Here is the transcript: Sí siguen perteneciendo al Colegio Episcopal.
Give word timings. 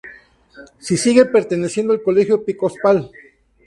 Sí 0.79 0.97
siguen 0.97 1.31
perteneciendo 1.31 1.93
al 1.93 2.01
Colegio 2.01 2.33
Episcopal. 2.37 3.11